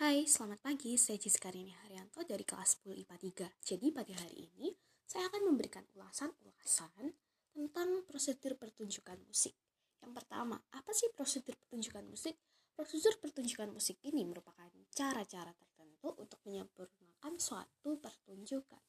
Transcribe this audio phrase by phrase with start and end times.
[0.00, 0.96] Hai, selamat pagi.
[0.96, 3.68] Saya Jessica Rini Haryanto dari kelas 10 IPA 3.
[3.68, 4.72] Jadi pada hari ini
[5.04, 7.12] saya akan memberikan ulasan-ulasan
[7.52, 9.52] tentang prosedur pertunjukan musik.
[10.00, 12.32] Yang pertama, apa sih prosedur pertunjukan musik?
[12.72, 18.80] Prosedur pertunjukan musik ini merupakan cara-cara tertentu untuk menyempurnakan suatu pertunjukan.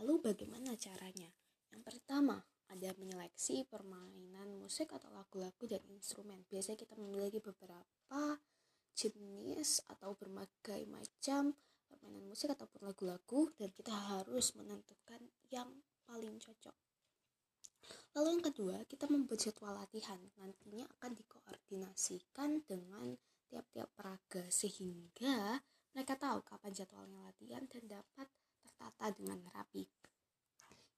[0.00, 1.28] Lalu bagaimana caranya?
[1.76, 2.40] Yang pertama,
[2.72, 6.48] ada menyeleksi permainan musik atau lagu-lagu dan instrumen.
[6.48, 8.40] Biasanya kita memiliki beberapa
[8.94, 11.52] jenis atau berbagai macam
[11.90, 15.70] permainan musik ataupun lagu-lagu dan kita harus menentukan yang
[16.06, 16.74] paling cocok.
[18.14, 20.20] Lalu yang kedua, kita membuat jadwal latihan.
[20.38, 23.18] Nantinya akan dikoordinasikan dengan
[23.50, 25.60] tiap-tiap peraga sehingga
[25.92, 28.26] mereka tahu kapan jadwalnya latihan dan dapat
[28.62, 29.84] tertata dengan rapi.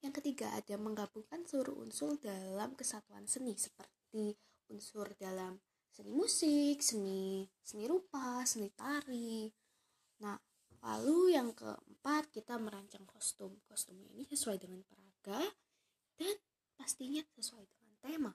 [0.04, 4.36] Yang ketiga, ada menggabungkan seluruh unsur dalam kesatuan seni seperti
[4.70, 5.58] unsur dalam
[5.96, 9.48] seni musik, seni seni rupa, seni tari.
[10.20, 10.36] Nah,
[10.84, 13.56] lalu yang keempat kita merancang kostum.
[13.64, 15.40] Kostumnya ini sesuai dengan peraga
[16.20, 16.36] dan
[16.76, 18.32] pastinya sesuai dengan tema.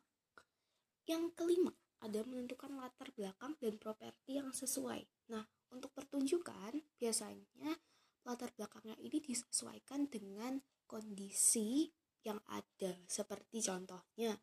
[1.06, 1.70] Yang kelima,
[2.02, 5.30] ada menentukan latar belakang dan properti yang sesuai.
[5.30, 7.78] Nah, untuk pertunjukan biasanya
[8.26, 10.58] latar belakangnya ini disesuaikan dengan
[10.90, 11.94] kondisi
[12.26, 12.98] yang ada.
[13.06, 14.34] Seperti contohnya,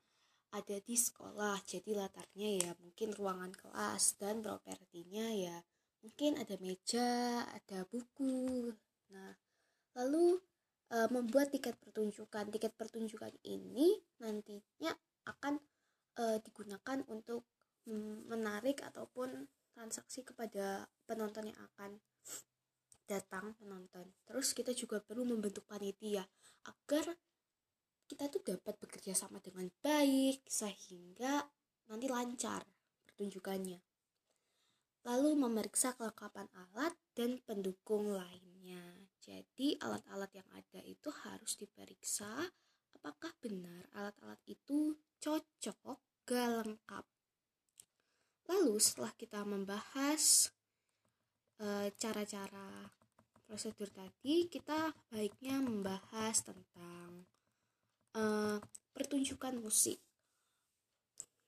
[0.53, 1.61] ada di sekolah.
[1.65, 5.57] Jadi latarnya ya mungkin ruangan kelas dan propertinya ya
[6.01, 8.73] mungkin ada meja ada buku.
[9.13, 9.33] Nah
[9.99, 10.41] lalu
[10.89, 12.49] e, membuat tiket pertunjukan.
[12.53, 14.93] Tiket pertunjukan ini nantinya
[15.29, 15.61] akan
[16.17, 17.45] e, digunakan untuk
[18.29, 21.97] menarik ataupun transaksi kepada penonton yang akan
[23.09, 26.29] datang menonton terus kita juga perlu membentuk panitia
[26.69, 27.17] agar
[28.09, 31.45] kita tuh dapat bekerja sama dengan baik sehingga
[31.93, 32.65] nanti lancar
[33.05, 33.79] pertunjukannya.
[35.05, 38.83] Lalu memeriksa kelengkapan alat dan pendukung lainnya.
[39.21, 42.49] Jadi alat-alat yang ada itu harus diperiksa
[42.99, 47.05] apakah benar alat-alat itu cocok, gak lengkap.
[48.51, 50.51] Lalu setelah kita membahas
[51.63, 52.91] e, cara-cara
[53.47, 57.29] prosedur tadi, kita baiknya membahas tentang
[58.15, 58.63] uh,
[58.95, 60.01] pertunjukan musik.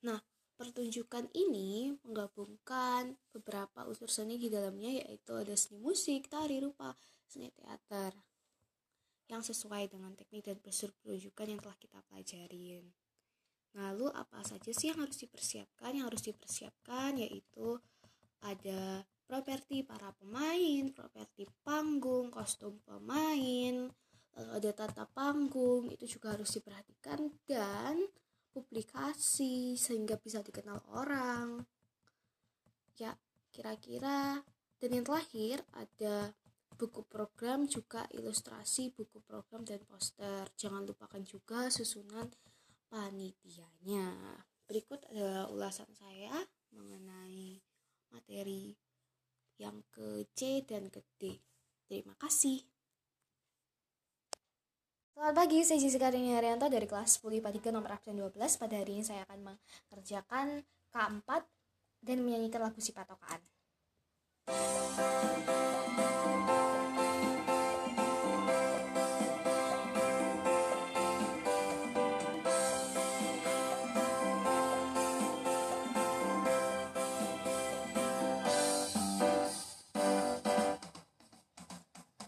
[0.05, 0.17] Nah,
[0.57, 6.93] pertunjukan ini menggabungkan beberapa unsur seni di dalamnya yaitu ada seni musik, tari rupa,
[7.25, 8.13] seni teater
[9.31, 12.83] yang sesuai dengan teknik dan prosedur pertunjukan yang telah kita pelajarin.
[13.71, 15.95] Lalu apa saja sih yang harus dipersiapkan?
[15.95, 17.79] Yang harus dipersiapkan yaitu
[18.43, 23.87] ada properti para pemain, properti panggung, kostum pemain,
[24.35, 27.99] ada tata panggung itu juga harus diperhatikan dan
[28.51, 31.63] publikasi sehingga bisa dikenal orang.
[32.99, 33.15] Ya
[33.51, 34.43] kira-kira.
[34.81, 36.33] Dan yang terakhir ada
[36.73, 40.49] buku program juga ilustrasi buku program dan poster.
[40.57, 42.25] Jangan lupakan juga susunan
[42.89, 44.09] panitianya.
[44.65, 46.33] Berikut adalah ulasan saya
[46.73, 47.61] mengenai
[48.09, 48.73] materi
[49.61, 51.37] yang ke C dan ke D.
[51.85, 52.65] Terima kasih
[55.21, 58.41] Selamat pagi, saya Jessica Rini Haryanto dari kelas 10 IPA 3 nomor absen 12.
[58.57, 61.29] Pada hari ini saya akan mengerjakan K4
[62.01, 63.37] dan menyanyikan lagu si patokan.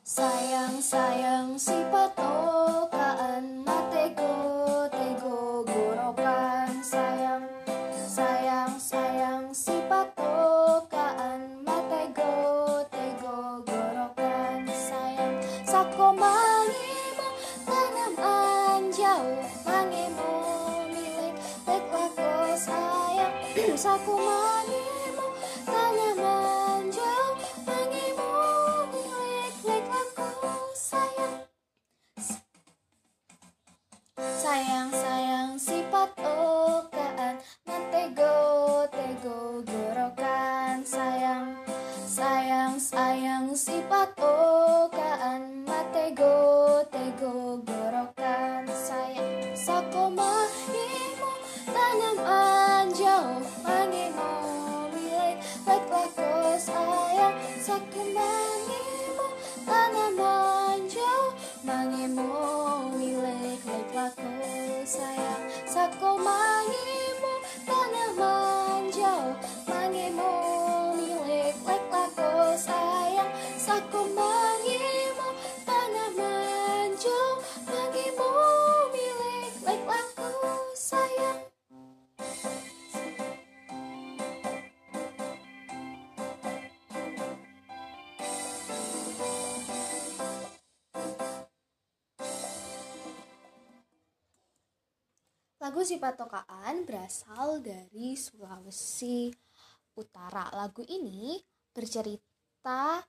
[0.05, 2.32] Sayang, sayang si patokaan
[23.83, 24.72] sayang Sako
[65.99, 66.53] こま
[95.63, 99.31] Lagu Si Patokaan berasal dari Sulawesi
[99.95, 100.51] Utara.
[100.51, 101.39] Lagu ini
[101.71, 102.99] bercerita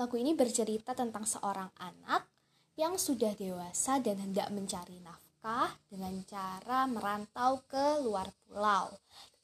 [0.00, 2.32] Lagu ini bercerita tentang seorang anak
[2.80, 8.88] yang sudah dewasa dan hendak mencari nafkah dengan cara merantau ke luar pulau.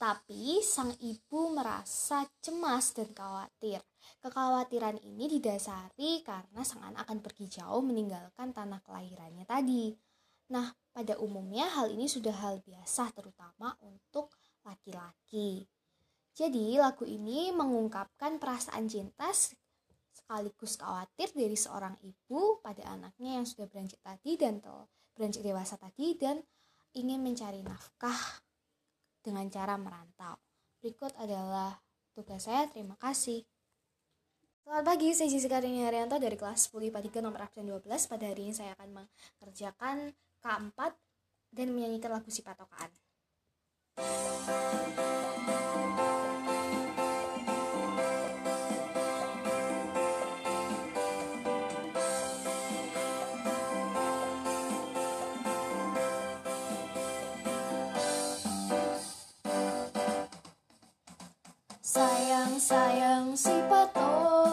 [0.01, 3.85] Tapi sang ibu merasa cemas dan khawatir.
[4.25, 10.08] Kekhawatiran ini didasari karena sang anak akan pergi jauh meninggalkan tanah kelahirannya tadi.
[10.49, 14.33] Nah, pada umumnya hal ini sudah hal biasa terutama untuk
[14.65, 15.69] laki-laki.
[16.33, 23.69] Jadi, lagu ini mengungkapkan perasaan cinta sekaligus khawatir dari seorang ibu pada anaknya yang sudah
[23.69, 24.65] beranjak tadi dan
[25.13, 26.41] beranjak dewasa tadi dan
[26.97, 28.41] ingin mencari nafkah
[29.21, 30.41] dengan cara merantau.
[30.81, 31.77] Berikut adalah
[32.17, 32.65] tugas saya.
[32.71, 33.45] Terima kasih.
[34.63, 37.89] Selamat pagi, saya Jessica Rini Haryanto dari kelas 10 IPA 3 nomor absen 12.
[37.89, 40.13] Pada hari ini saya akan mengerjakan
[40.43, 40.79] K4
[41.53, 42.91] dan menyanyikan lagu si patokaan.
[61.83, 64.48] Sayang sayang si patokaan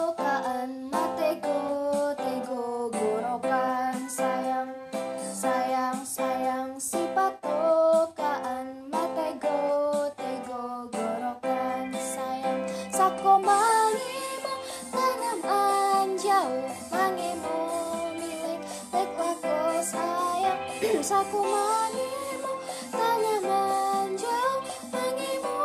[21.16, 22.52] sako mangimu
[22.92, 24.56] tanam anjau
[24.92, 25.56] mangimu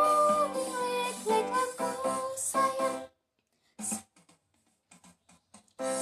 [0.56, 1.88] milik lek lako
[2.40, 2.96] sayang
[3.76, 4.08] Sayang.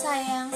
[0.02, 0.48] Sayang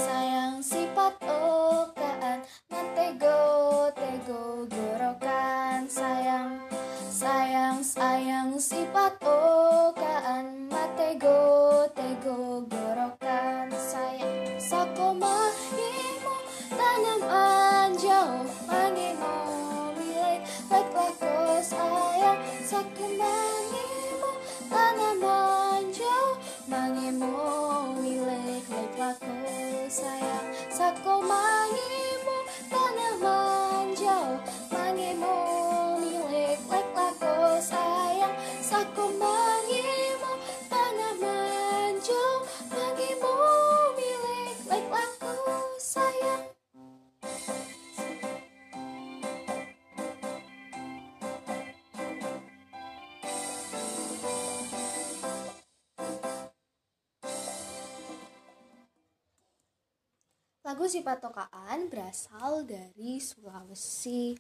[60.75, 64.35] Lagu Si Patokaan berasal dari Sulawesi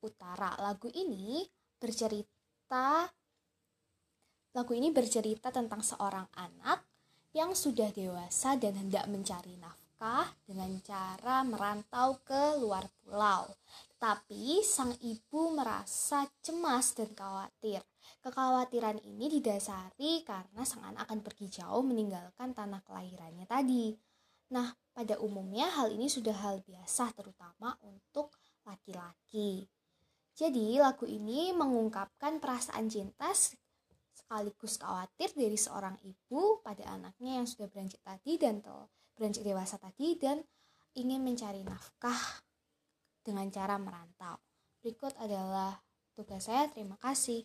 [0.00, 0.56] Utara.
[0.56, 1.44] Lagu ini
[1.76, 3.04] bercerita
[4.56, 6.80] Lagu ini bercerita tentang seorang anak
[7.36, 13.44] yang sudah dewasa dan hendak mencari nafkah dengan cara merantau ke luar pulau.
[14.00, 17.84] Tapi sang ibu merasa cemas dan khawatir.
[18.24, 24.05] Kekhawatiran ini didasari karena sang anak akan pergi jauh meninggalkan tanah kelahirannya tadi.
[24.52, 28.30] Nah, pada umumnya hal ini sudah hal biasa terutama untuk
[28.62, 29.66] laki-laki.
[30.36, 33.32] Jadi, lagu ini mengungkapkan perasaan cinta
[34.12, 38.60] sekaligus khawatir dari seorang ibu pada anaknya yang sudah beranjak tadi dan
[39.16, 40.44] beranjak dewasa tadi dan
[40.96, 42.44] ingin mencari nafkah
[43.24, 44.38] dengan cara merantau.
[44.84, 45.82] Berikut adalah
[46.14, 46.70] tugas saya.
[46.70, 47.42] Terima kasih.